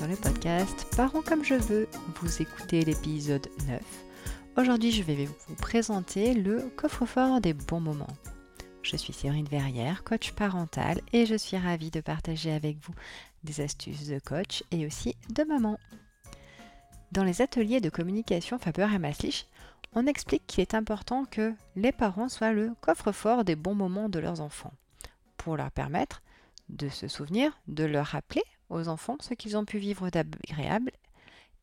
[0.00, 1.86] sur le podcast Parents comme je veux.
[2.22, 3.82] Vous écoutez l'épisode 9.
[4.56, 8.16] Aujourd'hui, je vais vous présenter le coffre-fort des bons moments.
[8.82, 12.94] Je suis Séverine Verrière, coach parental, et je suis ravie de partager avec vous
[13.44, 15.78] des astuces de coach et aussi de maman.
[17.12, 19.48] Dans les ateliers de communication Faber et Maslich,
[19.92, 24.18] on explique qu'il est important que les parents soient le coffre-fort des bons moments de
[24.18, 24.72] leurs enfants,
[25.36, 26.22] pour leur permettre
[26.70, 30.92] de se souvenir, de leur rappeler enfants ce qu'ils ont pu vivre d'agréable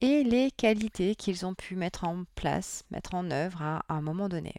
[0.00, 4.28] et les qualités qu'ils ont pu mettre en place, mettre en œuvre à un moment
[4.28, 4.54] donné.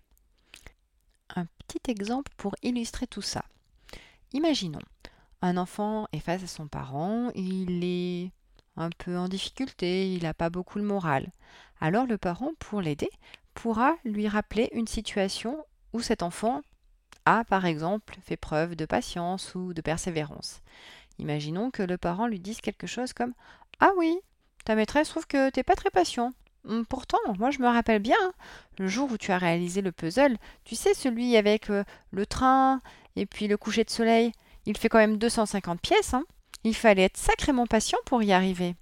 [1.36, 3.44] Un petit exemple pour illustrer tout ça.
[4.34, 4.80] Imaginons,
[5.41, 8.31] un enfant est face à son parent, il est
[8.77, 11.31] un peu en difficulté, il n'a pas beaucoup le moral.
[11.80, 13.09] Alors le parent, pour l'aider,
[13.53, 16.62] pourra lui rappeler une situation où cet enfant
[17.25, 20.62] a, par exemple, fait preuve de patience ou de persévérance.
[21.19, 23.33] Imaginons que le parent lui dise quelque chose comme
[23.80, 24.19] Ah oui,
[24.66, 26.31] ta maîtresse trouve que t'es pas très patient.
[26.67, 28.17] Hum, pourtant, moi je me rappelle bien,
[28.80, 32.81] le jour où tu as réalisé le puzzle, tu sais, celui avec euh, le train
[33.16, 34.31] et puis le coucher de soleil,
[34.66, 36.13] il fait quand même 250 pièces.
[36.13, 36.25] Hein.
[36.63, 38.75] Il fallait être sacrément patient pour y arriver.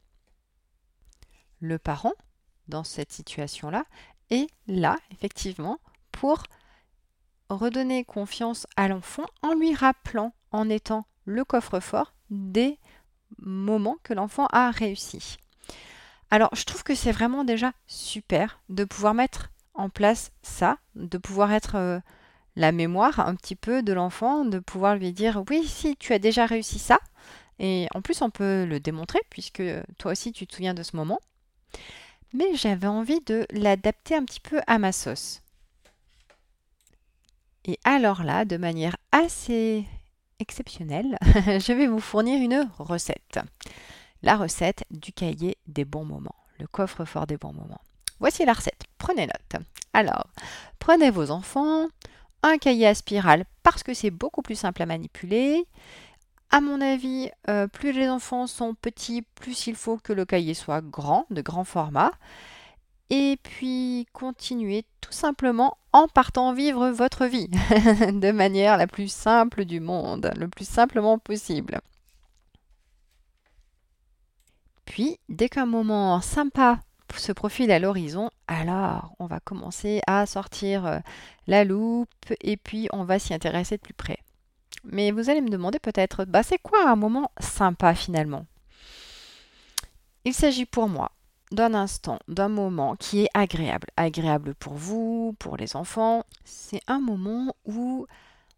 [1.60, 2.14] Le parent,
[2.70, 3.84] dans cette situation-là,
[4.30, 5.80] est là, effectivement,
[6.12, 6.44] pour
[7.50, 12.78] redonner confiance à l'enfant en lui rappelant, en étant le coffre-fort des
[13.38, 15.38] moments que l'enfant a réussi.
[16.32, 21.18] Alors, je trouve que c'est vraiment déjà super de pouvoir mettre en place ça, de
[21.18, 22.00] pouvoir être euh,
[22.56, 26.20] la mémoire un petit peu de l'enfant, de pouvoir lui dire oui, si tu as
[26.20, 27.00] déjà réussi ça,
[27.60, 29.64] et en plus on peut le démontrer puisque
[29.98, 31.20] toi aussi tu te souviens de ce moment.
[32.34, 35.42] Mais j'avais envie de l'adapter un petit peu à ma sauce.
[37.66, 39.86] Et alors là, de manière assez
[40.44, 43.40] exceptionnelle, je vais vous fournir une recette.
[44.22, 47.82] La recette du cahier des bons moments, le coffre-fort des bons moments.
[48.20, 49.64] Voici la recette, prenez note.
[49.94, 50.28] Alors,
[50.80, 51.88] prenez vos enfants,
[52.44, 55.66] un cahier à spirale parce que c'est beaucoup plus simple à manipuler.
[56.52, 60.54] À mon avis, euh, plus les enfants sont petits, plus il faut que le cahier
[60.54, 62.12] soit grand, de grand format
[63.10, 69.66] et puis continuez tout simplement en partant vivre votre vie de manière la plus simple
[69.66, 71.82] du monde, le plus simplement possible.
[74.86, 76.80] Puis, dès qu'un moment sympa
[77.16, 81.00] se profile à l'horizon, alors on va commencer à sortir euh,
[81.48, 82.08] la loupe
[82.42, 84.18] et puis on va s'y intéresser de plus près.
[84.84, 88.46] Mais vous allez me demander peut-être, bah c'est quoi un moment sympa finalement?
[90.26, 91.12] Il s'agit pour moi
[91.54, 93.88] d'un instant, d'un moment qui est agréable.
[93.96, 96.24] Agréable pour vous, pour les enfants.
[96.44, 98.08] C'est un moment où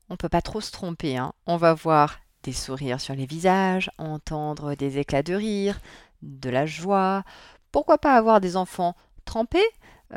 [0.09, 1.17] on ne peut pas trop se tromper.
[1.17, 1.33] Hein.
[1.45, 5.79] On va voir des sourires sur les visages, entendre des éclats de rire,
[6.21, 7.23] de la joie.
[7.71, 8.95] Pourquoi pas avoir des enfants
[9.25, 9.67] trempés,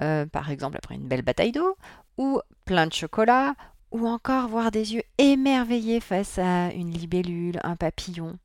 [0.00, 1.76] euh, par exemple après une belle bataille d'eau,
[2.16, 3.54] ou plein de chocolat,
[3.90, 8.38] ou encore voir des yeux émerveillés face à une libellule, un papillon.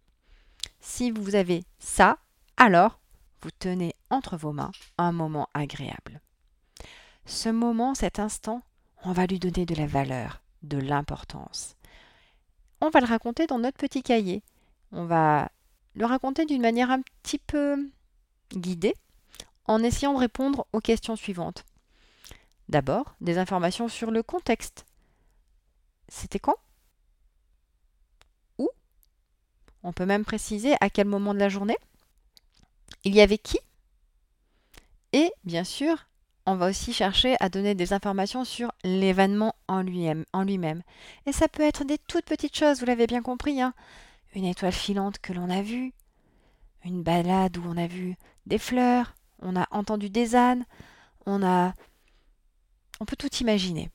[0.80, 2.18] Si vous avez ça,
[2.58, 3.00] alors
[3.44, 6.22] vous tenez entre vos mains un moment agréable.
[7.26, 8.62] Ce moment, cet instant,
[9.04, 11.76] on va lui donner de la valeur, de l'importance.
[12.80, 14.44] On va le raconter dans notre petit cahier.
[14.92, 15.52] On va
[15.96, 17.90] le raconter d'une manière un petit peu
[18.54, 18.96] guidée,
[19.66, 21.66] en essayant de répondre aux questions suivantes.
[22.70, 24.86] D'abord, des informations sur le contexte.
[26.08, 26.56] C'était quand?
[28.58, 28.70] Où?
[29.84, 31.78] On peut même préciser à quel moment de la journée?
[33.04, 33.60] Il y avait qui?
[35.12, 36.08] Et bien sûr,
[36.46, 40.84] on va aussi chercher à donner des informations sur l'événement en lui-même.
[41.26, 43.62] Et ça peut être des toutes petites choses, vous l'avez bien compris.
[43.62, 43.74] Hein
[44.36, 45.94] une étoile filante que l'on a vue,
[46.84, 48.16] une balade où on a vu
[48.46, 50.66] des fleurs, on a entendu des ânes,
[51.26, 51.74] on a...
[53.00, 53.90] On peut tout imaginer.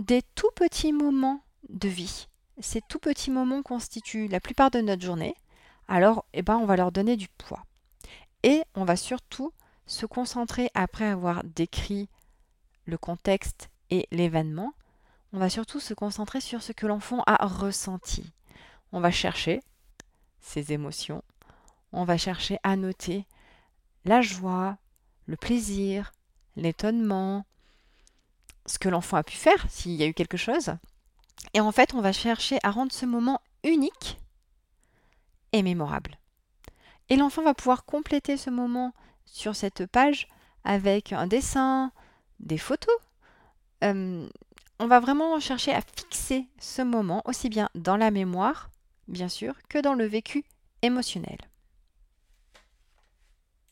[0.00, 2.28] Des tout petits moments de vie.
[2.60, 5.34] Ces tout petits moments constituent la plupart de notre journée.
[5.88, 7.64] Alors, eh ben, on va leur donner du poids.
[8.42, 9.52] Et on va surtout
[9.86, 12.08] se concentrer, après avoir décrit
[12.84, 14.72] le contexte et l'événement,
[15.32, 18.32] on va surtout se concentrer sur ce que l'enfant a ressenti.
[18.92, 19.60] On va chercher
[20.40, 21.22] ses émotions,
[21.92, 23.26] on va chercher à noter
[24.04, 24.78] la joie,
[25.26, 26.12] le plaisir,
[26.56, 27.44] l'étonnement,
[28.66, 30.72] ce que l'enfant a pu faire, s'il y a eu quelque chose.
[31.54, 34.18] Et en fait, on va chercher à rendre ce moment unique
[35.52, 36.17] et mémorable.
[37.08, 38.92] Et l'enfant va pouvoir compléter ce moment
[39.24, 40.28] sur cette page
[40.64, 41.92] avec un dessin,
[42.40, 42.94] des photos.
[43.84, 44.28] Euh,
[44.78, 48.70] on va vraiment chercher à fixer ce moment aussi bien dans la mémoire,
[49.08, 50.44] bien sûr, que dans le vécu
[50.82, 51.38] émotionnel.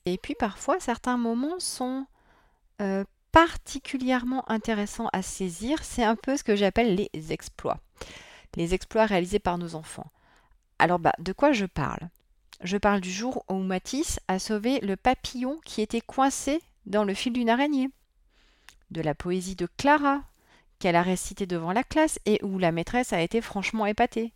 [0.05, 2.07] Et puis parfois, certains moments sont
[2.81, 5.85] euh, particulièrement intéressants à saisir.
[5.85, 7.81] C'est un peu ce que j'appelle les exploits.
[8.55, 10.11] Les exploits réalisés par nos enfants.
[10.79, 12.09] Alors, bah, de quoi je parle?
[12.63, 17.15] Je parle du jour où Matisse a sauvé le papillon qui était coincé dans le
[17.15, 17.91] fil d'une araignée.
[18.91, 20.23] De la poésie de Clara,
[20.79, 24.33] qu'elle a récité devant la classe et où la maîtresse a été franchement épatée.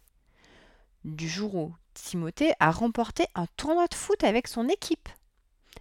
[1.05, 5.08] Du jour où Timothée a remporté un tournoi de foot avec son équipe.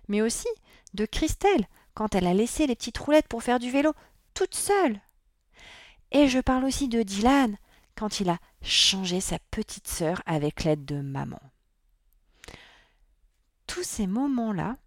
[0.07, 0.47] Mais aussi
[0.94, 3.94] de Christelle, quand elle a laissé les petites roulettes pour faire du vélo
[4.33, 5.01] toute seule.
[6.12, 7.57] Et je parle aussi de Dylan,
[7.95, 11.39] quand il a changé sa petite sœur avec l'aide de maman.
[13.69, 14.77] Tous ces moments-là,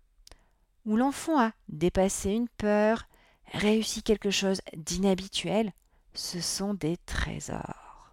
[0.86, 3.04] où l'enfant a dépassé une peur,
[3.52, 5.72] réussi quelque chose d'inhabituel,
[6.14, 8.10] ce sont des trésors.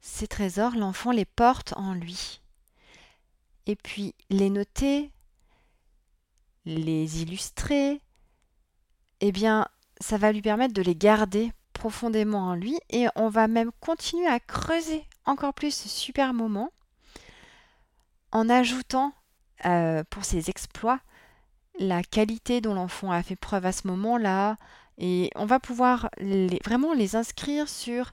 [0.00, 2.40] Ces trésors, l'enfant les porte en lui.
[3.66, 5.12] Et puis les noter,
[6.64, 8.00] les illustrer,
[9.20, 9.68] eh bien,
[10.00, 14.28] ça va lui permettre de les garder profondément en lui et on va même continuer
[14.28, 16.72] à creuser encore plus ce super moment
[18.32, 19.12] en ajoutant
[19.64, 21.00] euh, pour ses exploits
[21.78, 24.56] la qualité dont l'enfant a fait preuve à ce moment-là.
[24.98, 26.08] Et on va pouvoir
[26.64, 28.12] vraiment les inscrire sur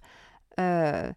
[0.60, 1.12] euh,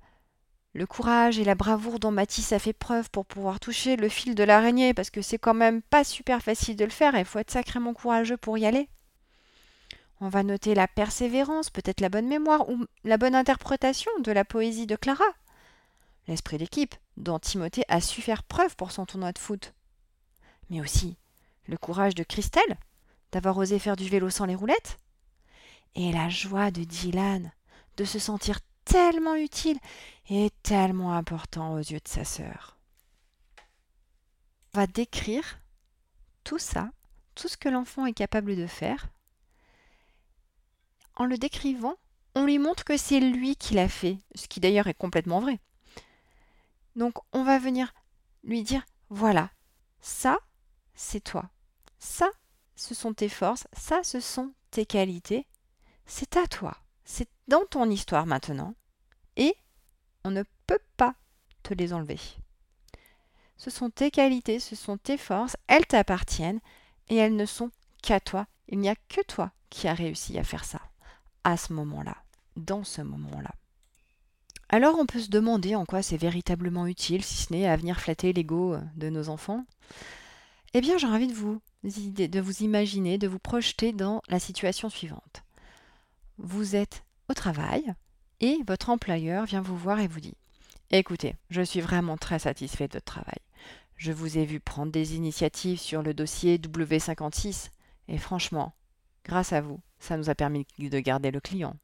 [0.75, 4.35] le courage et la bravoure dont Matisse a fait preuve pour pouvoir toucher le fil
[4.35, 7.41] de l'araignée, parce que c'est quand même pas super facile de le faire, il faut
[7.41, 8.89] être sacrément courageux pour y aller.
[10.21, 14.45] On va noter la persévérance, peut-être la bonne mémoire ou la bonne interprétation de la
[14.45, 15.25] poésie de Clara.
[16.29, 19.76] L'esprit d'équipe, dont Timothée a su faire preuve pour son tournoi de foot.
[20.71, 21.17] Mais aussi
[21.67, 22.79] le courage de Christelle
[23.33, 24.99] d'avoir osé faire du vélo sans les roulettes,
[25.95, 27.53] et la joie de Dylan
[27.97, 29.79] de se sentir tellement utile
[30.29, 32.79] et tellement important aux yeux de sa sœur.
[34.75, 35.59] On va décrire
[36.45, 36.91] tout ça,
[37.35, 39.09] tout ce que l'enfant est capable de faire.
[41.17, 41.97] En le décrivant,
[42.35, 45.59] on lui montre que c'est lui qui l'a fait, ce qui d'ailleurs est complètement vrai.
[46.95, 47.95] Donc on va venir
[48.45, 49.51] lui dire, voilà,
[50.01, 50.39] ça,
[50.97, 51.49] c'est toi.
[51.99, 52.29] Ça,
[52.75, 55.47] ce sont tes forces, ça, ce sont tes qualités.
[56.07, 58.75] C'est à toi, c'est dans ton histoire maintenant.
[59.37, 59.55] Et
[60.25, 61.15] on ne peut pas
[61.63, 62.19] te les enlever.
[63.57, 66.61] Ce sont tes qualités, ce sont tes forces, elles t'appartiennent
[67.09, 67.71] et elles ne sont
[68.03, 68.47] qu'à toi.
[68.69, 70.81] Il n'y a que toi qui as réussi à faire ça,
[71.45, 72.17] à ce moment-là,
[72.57, 73.53] dans ce moment-là.
[74.69, 78.01] Alors on peut se demander en quoi c'est véritablement utile, si ce n'est à venir
[78.01, 79.65] flatter l'ego de nos enfants.
[80.75, 84.91] Eh bien, j'ai envie de vous de vous imaginer, de vous projeter dans la situation
[84.91, 85.45] suivante.
[86.39, 87.95] Vous êtes au travail
[88.41, 90.35] et votre employeur vient vous voir et vous dit
[90.91, 93.39] Écoutez, je suis vraiment très satisfait de votre travail.
[93.97, 97.71] Je vous ai vu prendre des initiatives sur le dossier W56
[98.09, 98.75] et franchement,
[99.25, 101.77] grâce à vous, ça nous a permis de garder le client.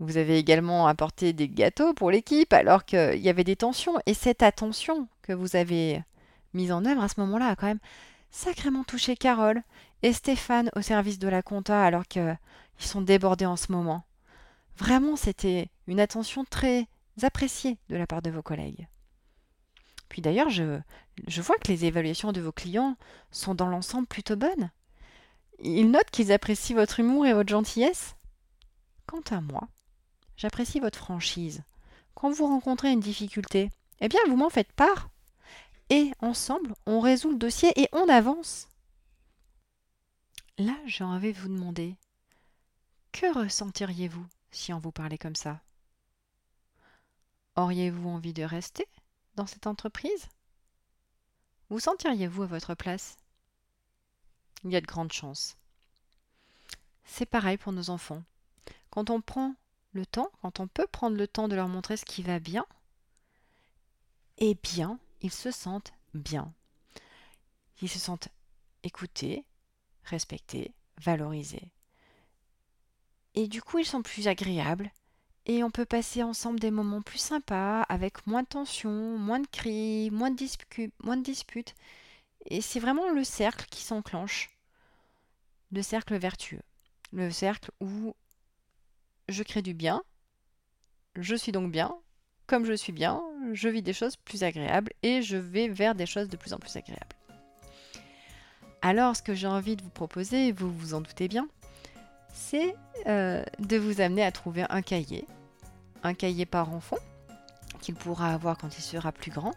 [0.00, 4.14] Vous avez également apporté des gâteaux pour l'équipe alors qu'il y avait des tensions et
[4.14, 6.02] cette attention que vous avez
[6.52, 7.80] mise en œuvre à ce moment-là a quand même
[8.30, 9.62] sacrément touché Carole
[10.02, 12.38] et Stéphane au service de la compta alors qu'ils
[12.78, 14.04] sont débordés en ce moment.
[14.76, 16.86] Vraiment, c'était une attention très
[17.22, 18.88] appréciée de la part de vos collègues.
[20.08, 20.80] Puis d'ailleurs, je,
[21.26, 22.96] je vois que les évaluations de vos clients
[23.30, 24.70] sont dans l'ensemble plutôt bonnes.
[25.60, 28.16] Ils notent qu'ils apprécient votre humour et votre gentillesse.
[29.06, 29.68] Quant à moi,
[30.36, 31.62] j'apprécie votre franchise.
[32.14, 33.70] Quand vous rencontrez une difficulté,
[34.00, 35.10] eh bien, vous m'en faites part
[35.90, 38.68] et ensemble, on résout le dossier et on avance.
[40.56, 41.96] Là, j'ai envie vous demander,
[43.12, 45.60] que ressentiriez-vous si on vous parlait comme ça?
[47.56, 48.86] Auriez-vous envie de rester
[49.34, 50.28] dans cette entreprise?
[51.68, 53.16] Vous sentiriez-vous à votre place?
[54.64, 55.56] Il y a de grandes chances.
[57.04, 58.22] C'est pareil pour nos enfants.
[58.90, 59.54] Quand on prend
[59.92, 62.66] le temps, quand on peut prendre le temps de leur montrer ce qui va bien,
[64.38, 66.52] eh bien, ils se sentent bien.
[67.82, 68.28] Ils se sentent
[68.82, 69.44] écoutés,
[70.04, 71.72] respectés, valorisés.
[73.34, 74.90] Et du coup, ils sont plus agréables
[75.46, 79.46] et on peut passer ensemble des moments plus sympas, avec moins de tension, moins de
[79.46, 80.46] cris, moins de,
[81.02, 81.74] moins de disputes.
[82.46, 84.50] Et c'est vraiment le cercle qui s'enclenche,
[85.72, 86.62] le cercle vertueux,
[87.12, 88.14] le cercle où
[89.28, 90.02] je crée du bien,
[91.16, 91.96] je suis donc bien,
[92.50, 96.04] comme je suis bien, je vis des choses plus agréables et je vais vers des
[96.04, 97.14] choses de plus en plus agréables.
[98.82, 101.46] Alors, ce que j'ai envie de vous proposer, vous vous en doutez bien,
[102.34, 102.74] c'est
[103.06, 105.26] euh, de vous amener à trouver un cahier,
[106.02, 106.96] un cahier par enfant
[107.80, 109.52] qu'il pourra avoir quand il sera plus grand,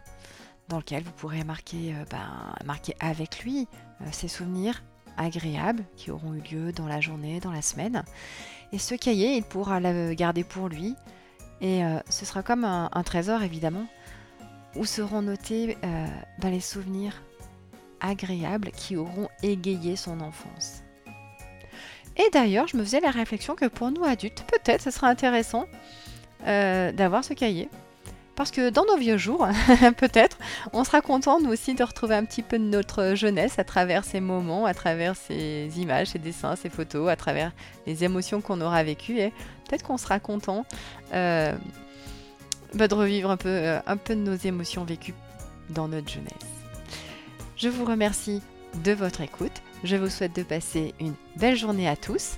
[0.68, 3.66] dans lequel vous pourrez marquer, ben, marquer avec lui
[4.12, 4.84] ses souvenirs
[5.16, 8.04] agréables qui auront eu lieu dans la journée, dans la semaine.
[8.70, 10.94] Et ce cahier, il pourra le garder pour lui.
[11.60, 13.86] Et ce sera comme un, trésor, évidemment,
[14.76, 15.78] où seront notés
[16.40, 17.22] dans les souvenirs
[18.00, 20.82] agréables qui auront égayé son enfance.
[22.16, 25.66] Et d'ailleurs, je me faisais la réflexion que pour nous adultes, peut-être ce sera intéressant
[26.46, 27.68] euh, d'avoir ce cahier.
[28.36, 29.46] Parce que dans nos vieux jours,
[29.96, 30.38] peut-être,
[30.72, 34.04] on sera content nous aussi de retrouver un petit peu de notre jeunesse à travers
[34.04, 37.52] ces moments, à travers ces images, ces dessins, ces photos, à travers
[37.86, 39.18] les émotions qu'on aura vécues.
[39.18, 39.30] Et
[39.68, 40.66] peut-être qu'on sera content
[41.12, 41.54] euh,
[42.74, 45.14] bah, de revivre un peu, euh, un peu de nos émotions vécues
[45.70, 46.32] dans notre jeunesse.
[47.56, 48.42] Je vous remercie
[48.82, 49.62] de votre écoute.
[49.84, 52.36] Je vous souhaite de passer une belle journée à tous.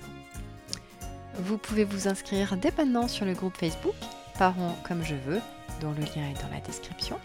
[1.38, 3.94] Vous pouvez vous inscrire dès maintenant sur le groupe Facebook
[4.38, 5.40] Parents comme je veux,
[5.80, 7.18] dont le lien est dans la description,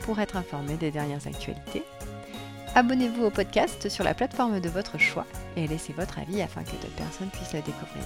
[0.00, 1.82] pour être informé des dernières actualités.
[2.74, 6.72] Abonnez-vous au podcast sur la plateforme de votre choix et laissez votre avis afin que
[6.72, 8.04] d'autres personnes puissent le découvrir.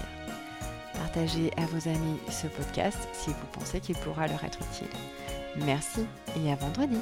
[0.95, 4.89] Partagez à vos amis ce podcast si vous pensez qu'il pourra leur être utile.
[5.67, 6.99] Merci et à vendredi.